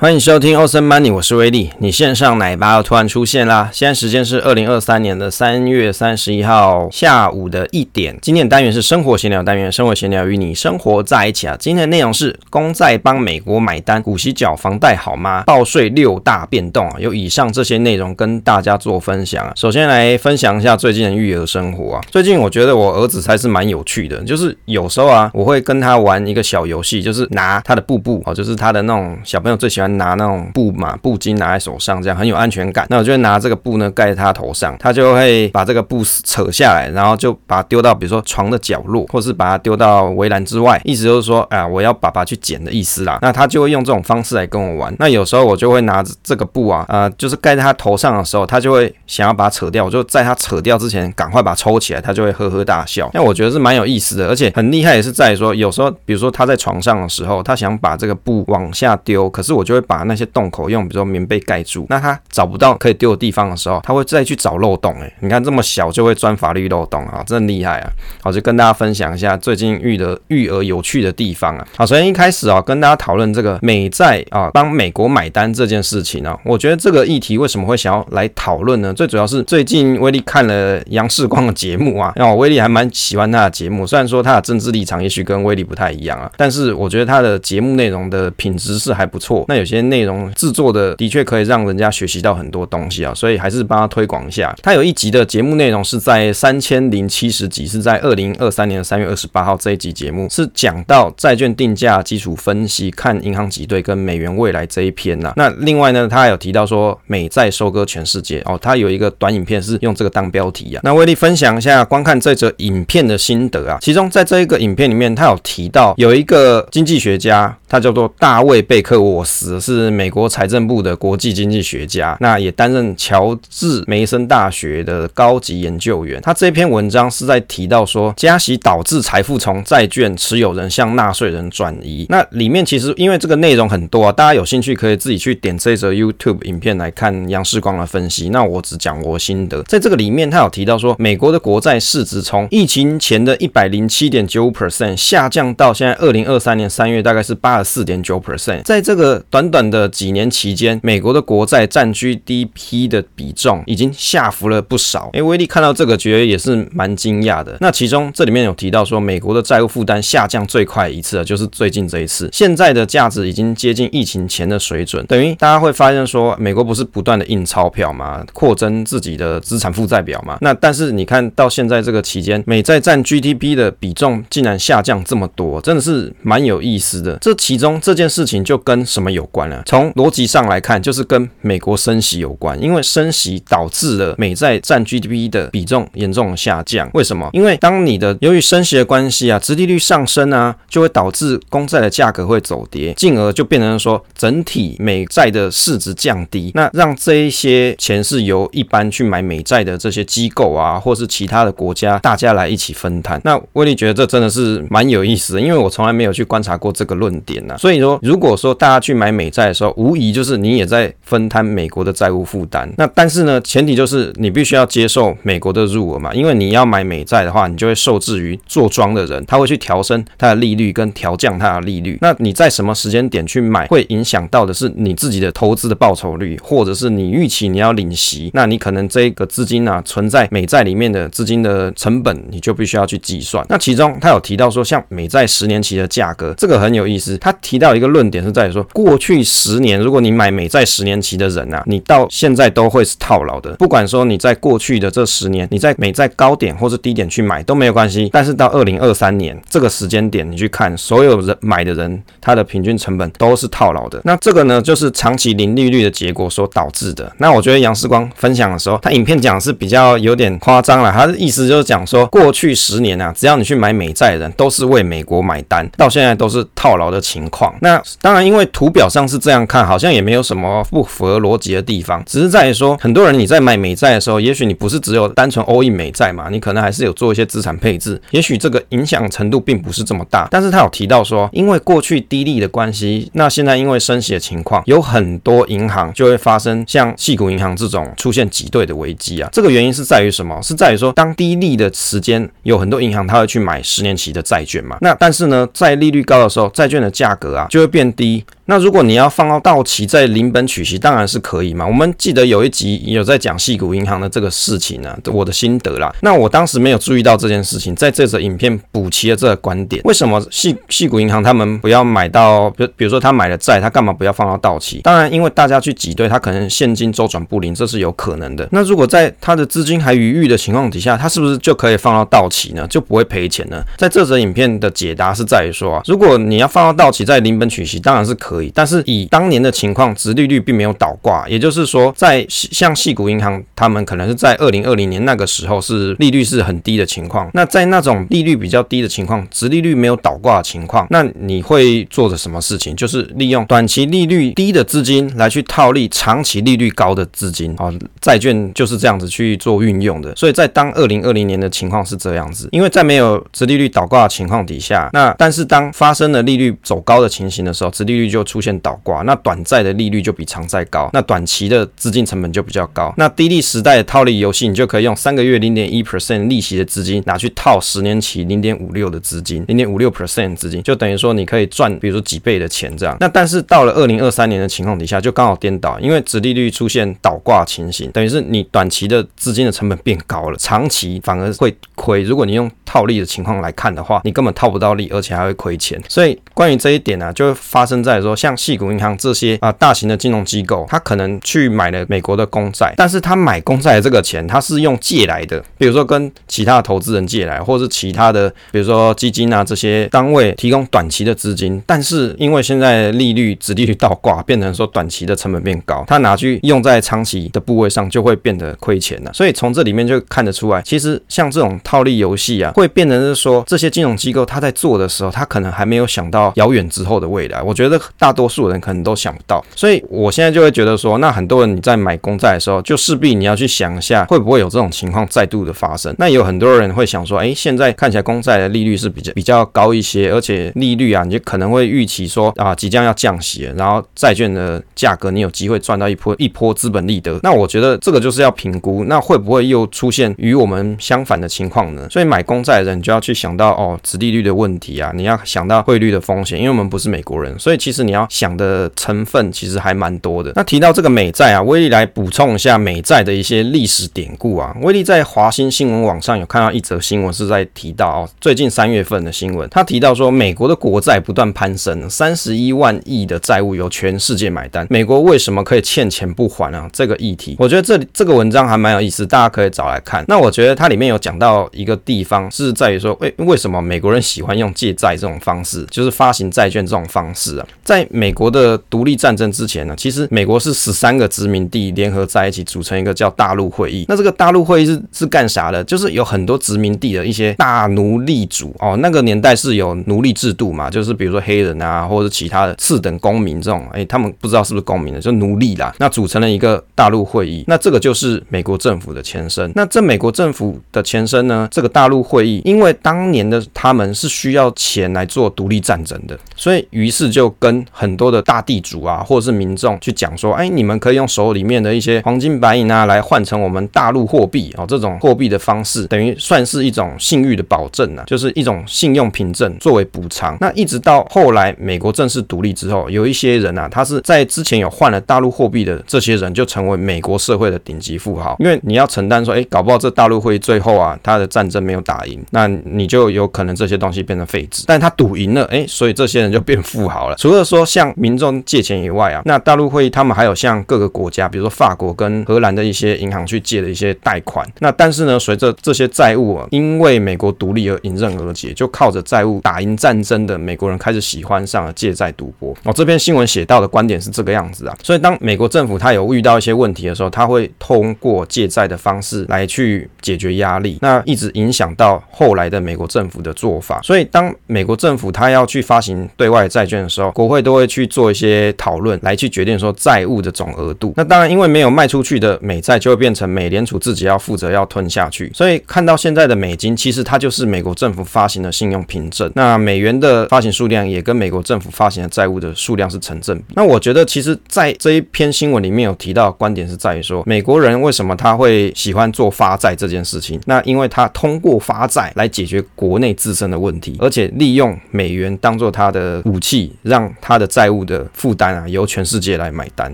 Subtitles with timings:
[0.00, 1.72] 欢迎收听欧森 Money，我是威利。
[1.78, 3.68] 你线上奶爸又突然出现啦！
[3.72, 8.16] 现在时间是二零二三年的三月三十一号下午的一点。
[8.22, 11.56] 今天的单元是生活闲聊单元，生活闲聊与你生活在一起啊。
[11.58, 15.42] 今天的内容是公债帮美国买单，股息缴房贷好吗？
[15.44, 19.52] 报税六大变动啊，有以上这些内容跟大家做分享啊。
[19.56, 22.00] 首先来分享一下最近的育儿生活啊。
[22.08, 29.87] 最近我觉得我儿子才是蛮有趣的，就是有时候啊，我会跟他玩一个小游戏，就是拿他的布布哦，就是他的那种小朋友最喜欢。
[29.96, 32.86] 拿那种布嘛，布巾拿在手上，这样很有安全感。
[32.90, 43.18] 那我就会拿这个布呢盖在他头上，他就会把这个布扯下来，然后就把它丢到比如说床的角落，或是把它丢到围栏之外，意思就是说，啊，我要爸爸去捡的意思啦。
[43.22, 44.94] 那他就会用这种方式来跟我玩。
[44.98, 53.10] 那有时候我就会拿这个布啊，呃，就是盖在他头上的时候，他就会想要把它扯掉，我就在他扯掉之前赶快把它抽起来，他就会呵呵大笑。
[53.14, 59.88] 那我觉得是蛮有意思的，而且很厉害也是在于说，有时候比如说他在床上的时候，他想把这个布往下丢，可是我就会。
[59.88, 61.86] 把那些洞口用，比如说棉被盖住。
[61.88, 64.94] 那他找不到可以丢的地方的时候，他会再去找漏洞。
[65.00, 67.88] 哎，你看这么小就会钻法律漏洞啊，真厉害啊！
[68.22, 71.66] 好，就跟大家分享一下最近育的育儿有趣的地方啊。
[71.74, 78.92] 好，首先一开始啊，跟大家讨论这个美债啊帮美国买单这件事情啊，我觉得这个议题为什么会想要来讨论呢？
[78.92, 89.46] 最主要是最近威利看了杨世光的节目啊，那我威利还蛮喜欢他的节目，虽然说他的政治立场也许跟威利不太一样啊，但是我觉得他的节目内容的品质是还不错。
[89.48, 94.54] 那有些内容制作的的确可以让人家学习到很多东西啊，所以还是帮他推广一下。
[94.62, 110.80] 他有一集的节目内容是在三千零七十集，是在二零二三年的三月二十八号这一集节目是讲到债券定价基础分析，看银行挤兑跟美元未来这一篇呐、那另外呢，他还有提到说美债收割全世界哦，他有一个短影片是用这个当标题啊。
[110.82, 119.88] 那威利分享一下观看这则影片的心得啊，其中在这一个影片里面，他有提到有一个经济学家，他叫做大卫贝克沃斯，是。
[119.98, 126.20] 美国财政部的国际经济学家，那也担任乔治梅森大学的高级研究员。
[126.20, 132.06] 他这篇文章是在提到说，加息导致财富从债券持有人向纳税人转移。
[132.10, 138.28] 那里面其实因为这个内容很多啊，大家有兴趣可以自己去点这则 YouTube 影片来看杨世光的分析。
[138.28, 155.10] 那我只讲我心得，在这个里面他有提到说，美国的国债市值从疫情前的一百零七点九五 percent 下降到现在二零二三年三月大概是八十四点九 percent，在这个短短短的几年期间，美国的国债占 GDP 的比重已经下浮了不少。
[155.12, 157.56] 哎，威利看到这个，觉得也是蛮惊讶的。
[157.60, 165.04] 那其中这里面有提到说，美国的债务负担下降最快一次，就是最近这一次，现在的价值已经接近疫情前的水准。
[165.06, 168.24] 等于大家会发现说，美国不是不断的印钞票吗？
[168.32, 170.38] 扩增自己的资产负债表吗？
[170.40, 177.18] 那但是你看到现在这个期间，美债占 GDP 的比重竟然下降这么多，真的是蛮有意思的。
[177.20, 179.62] 这其中这件事情就跟什么有关呢？
[179.66, 186.90] 从逻辑上来看，就是跟美国升息有关，因为升息导致了美债占 GDP 的比重严重下降。
[186.94, 187.28] 为什么？
[187.32, 196.50] 因为当你的由于升息的关系啊，殖利率上升啊，就会导致公债的价格会走跌，进而就变成说整体美债的市值降低。
[196.54, 203.20] 那让这一些钱是由一般去买美债的这些机构啊，或是其他的国家，大家来一起分摊。
[203.24, 207.56] 那威利觉得这真的是蛮有意思的，因为我从来没有去观察过这个论点呐、啊。
[207.56, 212.68] 所以说，如果说大家去买美债的时候，无疑就是你也在分摊美国的债务负担。
[212.76, 221.98] 那但是呢，前提就是你必须要接受美国的入额嘛，因为你要买美债的话，你就会受制于做庄的人，他会去调升它的利率跟调降它的利率。
[222.00, 233.44] 那你在什么时间点去买，会影响到的是你自己的投资的报酬率，或者是你预期你要领息，那你可能这个资金啊存在美债里面的资金的成本，你就必须要去计算。
[233.48, 237.16] 那其中他有提到说，像美债十年期的价格，这个很有意思。
[237.18, 243.52] 他提到一个论点是在说，过去十年如果你买美债十年期的人啊，你到现在都会是套牢的。
[243.52, 248.08] 不管说你在过去的这十年，你在美债高点或是低点去买都没有关系。
[248.12, 254.00] 但是到二零二三年这个时间点，你去看所有人买的人，他的平均成本都是套牢的。
[254.04, 257.12] 那这个呢，就是长期零利率的结果所导致的。
[257.18, 260.90] 那我觉得杨世光分享的时候，他影片讲是比较有点夸张了。
[260.90, 267.54] 他的意思就是讲说，过去十年啊，只要你去买美债的人，都是为美国买单，到现在都是套牢的情况。
[267.60, 280.26] 那当然，因为图表上是这样看，好像也没有什么不符合逻辑的地方，只是在于说，很多人你在买美债的时候，也许你不是只有单纯 all in 美债嘛，你可能还是有做一些资产配置，也许这个影响程度并不是这么大。
[280.30, 289.28] 但是他有提到说，因为过去低利的关系，那现在因为升息的情况，有很多银行就会发生像矽谷银行这种出现挤兑的危机啊。
[289.32, 290.40] 这个原因是在于什么？
[290.42, 294.78] 是在于说，当低利的时间，有很多银行它会去买十年期的债券嘛。
[294.80, 298.24] 那但是呢，在利率高的时候，债券的价格啊就会变低。
[298.50, 301.66] 那如果你要放到到期再领本取息，当然是可以嘛。
[301.66, 305.94] 我们记得有一集有在讲细谷银行的这个事情呢、我的心得啦。
[306.00, 309.82] 那我当时没有注意到这件事情，在这则影片补齐了这个观点。
[309.84, 314.80] 为什么矽矽谷银行他们不要买到，比比如说他买了债，他干嘛不要放到到期？
[314.82, 318.48] 当然，因为大家去挤兑，他可能现金周转不灵，这是有可能的。
[318.50, 322.66] 那如果在他的资金还余裕的情况底下，他是不是就可以放到到期呢？
[322.68, 323.62] 就不会赔钱呢？
[323.76, 328.37] 在这则影片的解答是在于说啊，如果你要放到到期再领本取息，当然是可以。
[328.54, 337.30] 但是以当年的情况，殖利率并没有倒挂，也就是说，在像细谷银行，他们可能是在二零二零年那个时候是利率是很低的情况。
[337.34, 342.76] 那在那种利率比较低的情况，殖利率没有倒挂的情况，那你会做的什么事情？
[342.76, 350.14] 就是利用短期利率低的资金来去套利长期利率高的资金啊，债券就是这样子去做运用的。
[350.14, 362.92] 所以在当二零二零年的情况是这样子，因为在没有殖利率倒挂的情况底下，那但是当发生了利率走高的情形的时候，殖利率就出现倒挂，那短债的利率就比长债高，那短期的资金成本就比较高。
[362.98, 372.94] 那低利时代的套利游戏，你就可以用三个月零点一 percent 利息的资金拿去套十年期零点五六的资金，零点五六 percent 资金，就等于说你可以赚，比如说几倍的钱这样。
[373.00, 382.02] 那但是到了二零二三年的情况底下，就刚好颠倒，因为殖利率出现倒挂情形，等于是你短期的资金的成本变高了，长期反而会亏。
[382.02, 385.80] 如果你用套利的情况来看的话，你根本套不到利，而且还会亏钱。
[385.88, 409.12] 所以关于这一点呢、啊，就发生在说像矽谷银行这些啊大型的金融机构，他可能去买了美国的公债，但是他买公债的这个钱，他是用借来的，比如说跟其他投资人借来，或是其他的，比如说基金啊这些单位提供短期的资金，但是因为现在利率、殖利率倒挂，变成说短期的成本变高，他拿去用在长期的部位上，就会变得亏钱了。
[409.12, 417.42] 所以从这里面就看得出来，其实像这种套利游戏啊，会变成是说这些金融机构他在做的时候，他可能还没有想到遥远之后的未来。
[417.42, 425.94] 我觉得大大多数人可能都想不到，所以我现在就会觉得说，那很多人你在买公债的时候，就势必你要去想一下，会不会有这种情况再度的发生。
[425.98, 437.20] 那有很多人会想说，哎，现在看起来公债的利率是比较比较高一些，而且利率啊，你就可能会预期说啊，即将要降息，然后债券的价格你有机会赚到一波一波资本利得。
[437.22, 441.86] 那我觉得这个就是要评估，那会不会又出现与我们相反的情况呢？
[441.90, 450.32] 所以买公债的人就要去想到哦，殖利率的问题啊，你要想到汇率的风险，因为我们不是美国人，所以其实你要想的成分其实还蛮多的。
[450.34, 454.54] 那提到这个美债啊，威利来补充一下美债的一些历史典故啊。
[454.62, 466.68] 威利在华新新闻网上有看到一则新闻，是在提到哦，最近三月份的新闻，他提到说美国的国债不断攀升，三十一万亿的债务由全世界买单，美国为什么可以欠钱不还啊？
[466.72, 470.04] 这个议题，我觉得这这个文章还蛮有意思，大家可以找来看。
[470.08, 477.46] 那我觉得它里面有讲到一个地方是在于说，为为什么美国人喜欢用借债这种方式，就是发行债券这种方式啊？
[477.64, 483.84] 在在美国的独立战争之前呢，其实美国是十三个殖民地联合在一起组成一个叫大陆会议。
[483.88, 485.62] 那这个大陆会议是是干啥的？
[485.62, 495.72] 就是有很多殖民地的一些大奴隶主哦，那个年代是有奴隶制度嘛，就是比如说黑人啊，或者其他的次等公民这种，哎，他们不知道是不是公民的，就奴隶啦。
[495.78, 499.50] 那组成了一个大陆会议，那这个就是美国政府的前身。
[499.54, 520.36] 那这美国政府的前身呢，这个大陆会议，因为当年的他们是需要钱来做独立战争的，所以于是就跟很多的大地主啊，或者是民众去讲说，哎，你们可以用手里面的一些黄金白银啊，来换成我们大陆货币哦，这种货币的方式，等于算是一种信誉的保证啊，就是一种信用凭证作为补偿。
[520.40, 534.64] 那一直到后来美国正式独立之后，有一些人啊，他是在之前有换了大陆货币的这些人，就成为美国社会的顶级富豪，因为你要承担说，哎，搞不好这大陆会最后啊，他的战争没有打赢，那你就有可能这些东西变成废纸。
[534.66, 537.16] 但他赌赢了，哎，所以这些人就变富豪了。
[537.16, 544.46] 除了说说向民众借钱以外啊，那大陆会议他们还有向各个国家，比如说法国跟荷兰的一些银行去借的一些贷款。
[544.60, 552.54] 那但是呢，随着这些债务啊，因为美国独立而迎刃而解，就靠着债务打赢战争的美国人开始喜欢上了借债赌博。
[552.64, 554.76] 哦，这篇新闻写到的观点是这个样子啊。
[554.82, 560.78] 所以当美国政府他有遇到一些问题的时候，他会通过借债的方式来去解决压力。
[560.80, 563.80] 那一直影响到后来的美国政府的做法。
[563.82, 570.92] 所以当美国政府他要去发行对外债券的时候，国会都会去做一些讨论，来去决定说债务的总额度。
[570.96, 575.32] 那当然，因为没有卖出去的美债，就会变成美联储自己要负责要吞下去。
[575.34, 579.32] 所以看到现在的美金，其实它就是美国政府发行的信用凭证。
[579.34, 583.44] 那美元的发行数量也跟美国政府发行的债务的数量是成正比。
[583.54, 590.38] 那我觉得，其实，在这一篇新闻里面有提到观点是在于说，美国人为什么他会喜欢做发债这件事情？
[590.44, 599.92] 那因为他通过发债来解决国内自身的问题，而且利用美元当做他的武器，让他的债务的负担啊由全世界来买单，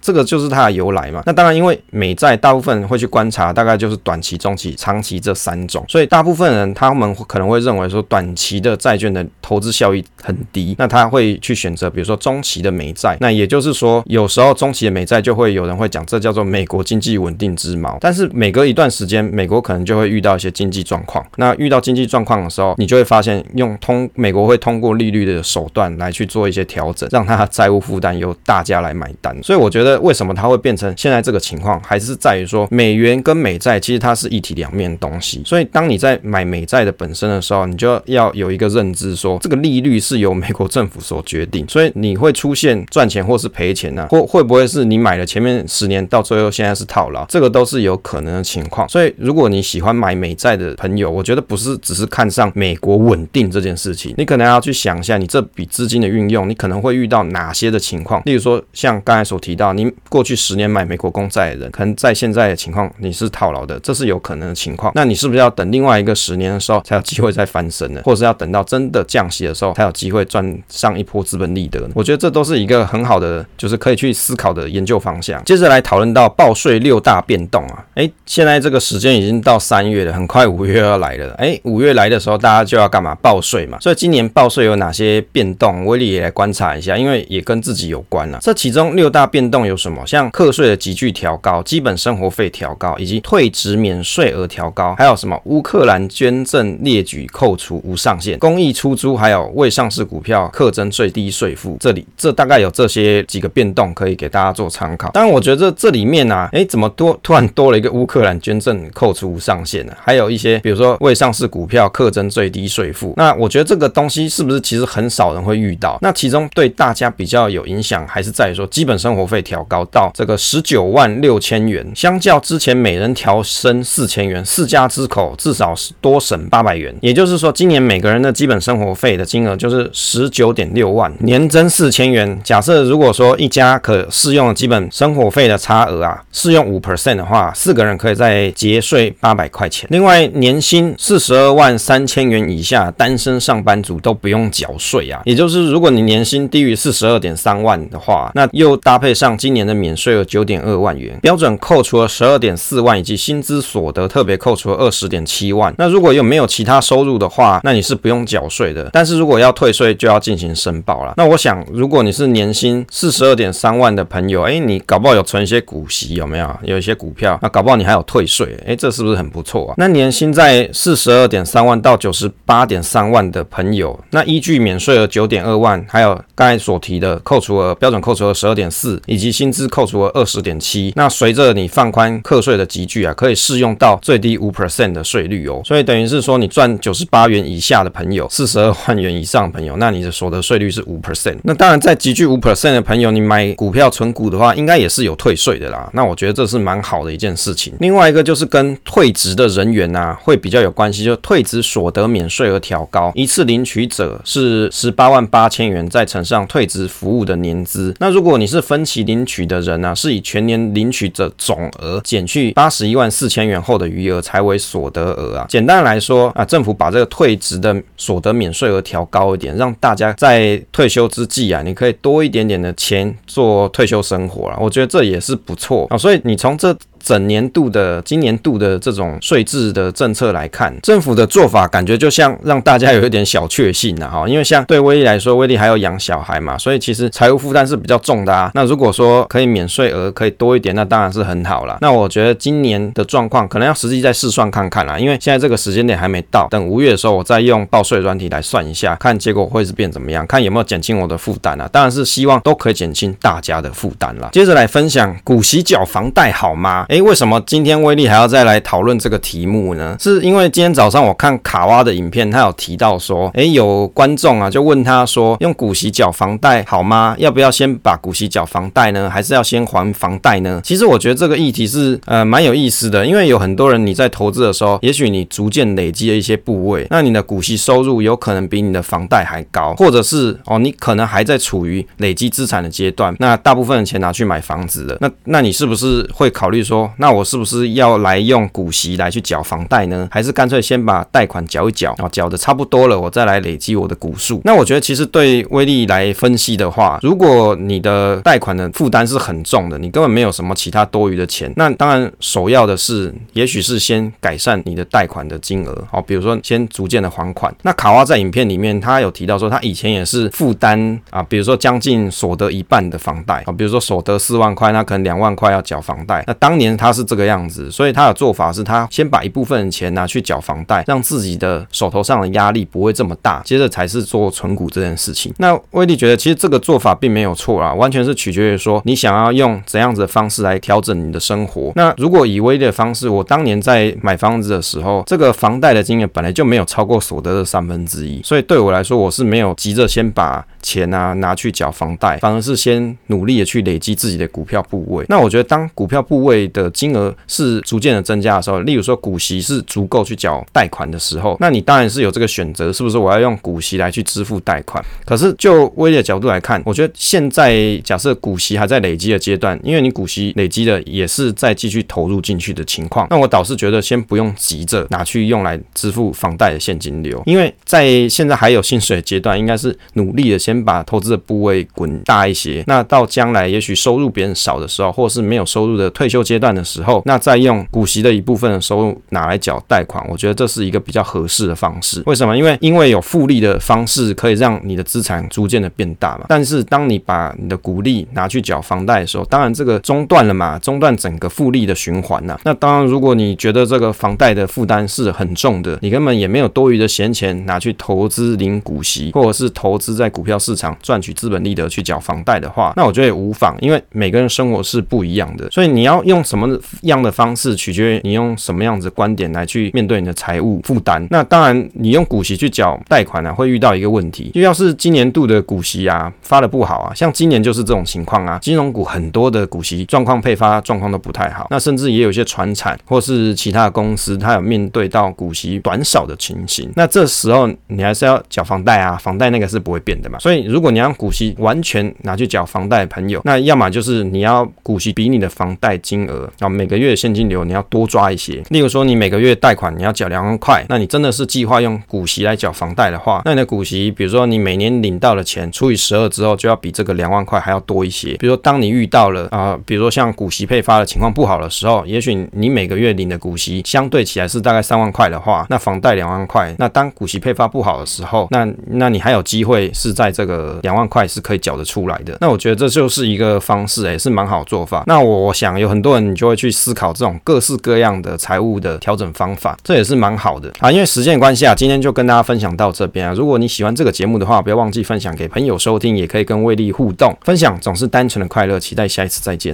[0.00, 1.22] 这个就是它的由来嘛。
[1.26, 13.16] 那当然，因为美债大部分会去观察，大概就是短期、中期、长期这三种，所以大部分人他们可能会认为说短期的债券的投资效益很低，那他会去选择比如说中期的美债。
[13.20, 17.96] 那也就是说，有时候中期的美债就会有人会讲，这叫做美国经济稳定之锚。
[18.00, 21.24] 但是每隔一段时间，美国可能就会遇到一些经济状况。
[21.36, 29.36] 那遇到经济状况的时候，你就会发现用通美国会通过利率的手段来去做一些调整，让它的债务负担由大家来买单。
[29.42, 35.42] 所以我觉得为什么它会变成现在这个情况，还是在于说美元跟美债其实它是一体两面东西。
[35.44, 41.66] 所以当你在买美债的本身的时候，你就要有一个认知，说这个利率是由美国政府所决定。
[41.68, 44.08] 所以你会出现赚钱或是赔钱呢、啊？
[44.10, 47.24] 或会不会是你买了前面十年到最后现在是套牢？
[47.26, 48.88] 这个都是有可能的情况。
[48.88, 58.22] 所以如果你喜欢买美债的朋友，我觉得不是只是看上美国稳定这件事情，你可能要去想一下，你这笔资金的运用，你可能会遇到哪些的情况？
[58.24, 64.90] 例如说，像刚才所提到，你过去十年买美国公债的人，可能在现在的情况你是套牢的，这是有可能的情况。
[64.94, 68.00] 那你是不是要等另外一个十年的时候才有机会再翻身呢？
[68.04, 71.90] 或者是要等到真的降息的时候才有机会赚上一波资本利得呢？
[71.94, 75.44] 我觉得这都是一个很好的，就是可以去思考的研究方向。
[75.44, 83.14] 接着来讨论到报税六大变动啊，哎，现在这个时间已经到三月了，很快五月要来了，哎，五月来的时候大家就要干嘛？
[83.16, 83.78] 报税嘛。
[83.80, 85.72] 所以今年报税有哪些变动？
[85.82, 88.38] 威力也来观察一下，因为也跟自己有关了。
[88.40, 90.06] 这其中六大变动有什么？
[90.06, 101.76] 像课税的急剧调高、基本生活费调高，以及退职免税额调高，还有什么乌克兰捐赠列举扣除无上限、公益出租，还有未上市股票课征最低税负。
[101.80, 105.10] 这里这大概有这些几个变动可以给大家做参考。
[105.10, 109.92] 当然，我觉得这里面啊，哎，怎么多突然多了一个乌克兰捐赠扣除无上限呢？
[110.00, 113.14] 还有一些比如说未上市股票课征最低税负。
[113.16, 115.98] 那我觉得这个东西是不是其实很少人会遇到？
[116.00, 126.92] 那其中对大家比较有影响，还是在于说基本生活费调高到这个十九万六千元，相较之前每人调升四千元，四家之口至少是多省八百元。
[127.00, 132.40] 也就是说，今年每个人的基本生活费的金额就是十九点六万，年增四千元。
[132.42, 139.88] 假设如果说一家可适用基本生活费的差额啊，适用五 percent 的话，四个人可以再节税八百块钱。
[139.92, 145.22] 另外，年薪四十二万三千元以下单身上班族都不用缴税啊。
[145.24, 155.74] 也就是如果你年薪低于四十二点三万的话，那又搭配上今年的免税额九点二万元，标准扣除了十二点四万，以及薪资所得特别扣除了二十点七万。
[155.78, 158.88] 那如果又没有其他收入的话，那你是不用缴税的。
[158.92, 161.14] 但是如果要退税，就要进行申报了。
[161.16, 166.50] 那我想，如果你是年薪四十二点三万的朋友，哎，你搞不好有存一些股息，有没有？
[166.62, 169.74] 有一些股票，那搞不好你还有退税，哎，这是不是很不错啊？
[169.76, 185.60] 那年薪在四十二点三万到九十八点三万的朋友，那依据免税额九点二万，还有刚才所提的扣除额标准扣除额十二点四，以及薪资扣除额二十点七，那随着你放宽课税的级距啊，可以适用到最低五 percent 的税率哦。
[185.64, 191.36] 所以等于是说，你赚九十八元以下的朋友，四十二万元以上朋友，那你的所得税率是五 percent。
[191.42, 195.90] 那当然，在级距五 percent 的朋友，你买股票存股的话，应该也是有退税的啦。
[195.92, 197.72] 那我觉得这是蛮好的一件事情。
[197.80, 207.94] 另外一个就是跟退职的人员啊，会比较有关系，就退职所得免税额调高，一次领取者是十八万八千元，再乘上退职服务的年资。
[207.98, 215.46] 那如果你是分期领取的人呢、啊，是以全年领取者总额减去八十一万四千元后的余额才为所得额啊。
[215.48, 224.58] 简单来说啊，政府把这个退职的所得免税额调高一点，让大家在退休之际啊，你可以多一点点的钱做退休生活啊。
[224.60, 225.96] 我觉得这也是不错啊。
[225.96, 226.76] 所以你从这。
[227.02, 238.50] 整年度的今年度的这种税制的政策来看，政府的做法感觉就像让大家有一点小确幸了哈，因为像对威利来说，威利还要养小孩嘛，所以其实财务负担是比较重的啊。
[238.54, 241.78] 那如果说可以免税额可以多一点，那当然是很好了。
[241.80, 251.68] 那我觉得今年的状况可能要实际再试算看看啦，因为现在这个时间点还没到，等五月的时候我再用报税软体来算一下，看结果会是变怎么样，看有没有减轻我的负担啊。
[251.72, 254.28] 当然是希望都可以减轻大家的负担啦。
[254.32, 256.86] 接着来分享股息缴房贷好吗？
[256.92, 259.96] 诶，为什么今天威利还要再来讨论这个题目呢？
[259.98, 267.16] 是因为今天早上我看卡哇的影片，他有提到说，诶，有观众啊就问他说，用股息缴房贷好吗？
[267.16, 269.08] 要不要先把股息缴房贷呢？
[269.08, 270.60] 还是要先还房贷呢？
[270.62, 286.81] 其实我觉得这个议题是呃蛮有意思的，因为有很多人你在投资的时候，也许你逐渐累积了一些部位，那你的股息收入有可能比你的房贷还高，或者是哦你可能还在处于累积资产的阶段，那大部分的钱拿去买房子了，那那你是不是会考虑说？
[286.96, 290.08] 那我是不是要来用股息来去缴房贷呢？
[290.10, 294.40] 还是干脆先把贷款缴一缴，啊，缴的差不多了，我再来累积我的股数？
[294.44, 307.54] 那我觉得其实对威利来分析的话，如果你的贷款的负担是很重的，你根本没有什么其他多余的钱，那当然首要的是，也许是先改善你的贷款的金额，好，比如说先逐渐的还款。
[307.62, 316.24] 那卡哇在影片里面他有提到说，他以前也是负担啊，比如说将近所得一半的房贷啊，比如说所得四万块，那可能两万块要缴房贷。
[316.26, 325.32] 那当年他是这个样子，所以他的做法是他先把一部分钱拿去缴房贷，让自己的手头上的压力不会这么大，接着才是做存股这件事情。
[325.38, 331.72] 那威利觉得其实这个做法并没有错啦，完全是取决于说你想要用怎样子的方式来调整你的生活。
[331.74, 345.04] 那如果以威利的方式，我当年在买房子的时候，这个房贷的金额本来就没有超过所得的三分之一，所以对我来说，我是没有急着先把钱啊拿去缴房贷，反而是先努力的去累积自己的股票部位。
[345.08, 352.96] 那我觉得当股票部位的的金额是逐渐的增加的时候，例如说股息是足够去缴贷款的时候，那你当然是有这个选择，是不是？
[352.96, 354.84] 我要用股息来去支付贷款。
[355.04, 372.62] 可是就威利的角度来看，我觉得现在假设股息还在累积的阶段，因为你股息累积的也是在继续投入进去的情况，那我倒是觉得先不用急着拿去用来支付房贷的现金流，因为在现在还有薪水阶段，应该是努力的先把投资的部位滚大一些。
[372.66, 382.02] 那到将来也许收入别人少的时候，或是没有收入的退休阶段的时候，那再用股息的一部分的收入拿来缴贷款，我觉得这是一个比较合适的方式。
[382.06, 382.36] 为什么？
[382.36, 386.26] 因为因为有复利的方式可以让你的资产逐渐的变大嘛。
[386.28, 392.38] 但是当你把你的股利拿去缴房贷的时候，当然这个中断了嘛，中断整个复利的循环呐。
[392.44, 411.06] 那当然，如果你觉得这个房贷的负担是很重的，你根本也没有多余的闲钱拿去投资领股息，或者是投资在股票市场赚取资本利得去缴房贷的话，那我觉得也无妨，因为每个人生活是不一样的，所以你要用什么样的方式，取决于你用什么样子的观点来去面对你的财务负担。
[411.10, 438.42] 那当然，你用股息去缴贷款呢、会遇到一个问题，就要是今年度的股息啊发的不好啊，像今年就是这种情况啊，金融股很多的股息状况配发状况都不太好，那甚至也有一些传产或是其他的公司，它有面对到股息短少的情形，那这时候你还是要缴房贷啊，房贷那个是不会变的嘛，所以如果你让股息完全拿去缴房贷朋友，那要么就是你要股息比你的房贷金额啊，每个月现金流你要多抓一些。
[438.50, 448.14] 例如说，你每个月贷款你要缴两万块，那你真的是计划用股息来缴房贷的话，那你的股息，比如说你每年领到的钱除以十二之后，就要比这个两万块还要多一些。
[448.14, 462.16] 比如说，当你遇到了啊、比如说像股息配发的情况不好的时候，也许你每个月领的股息相对起来是大概三万块的话，那房贷两万块，那当股息配发不好的时候，那那你还有机会是在这个两万块是可以缴得出来的。
[462.20, 464.84] 那我觉得这就是一个方式、欸，也是蛮好做法。
[464.86, 470.70] 那我想有很多人你就会去思考这种各式各样的财务的调整方法，这也是蛮好的啊。
[470.70, 473.14] 因为时间关系啊，今天就跟大家分享到这边啊。
[473.14, 477.16] 如果你喜欢这个节目的话，不要忘记分享给朋友收听，也可以跟魏丽互动。
[477.22, 479.50] 分享总是单纯的快乐，期待下一次再见。